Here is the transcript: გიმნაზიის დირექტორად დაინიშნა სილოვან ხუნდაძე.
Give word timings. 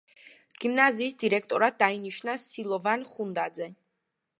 გიმნაზიის 0.63 1.15
დირექტორად 1.25 1.79
დაინიშნა 1.85 2.39
სილოვან 2.49 3.09
ხუნდაძე. 3.15 3.71